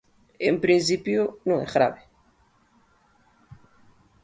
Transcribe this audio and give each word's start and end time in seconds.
En 0.49 0.55
principio, 0.63 1.21
non 1.47 1.57
é 1.65 1.67
grave. 1.75 2.01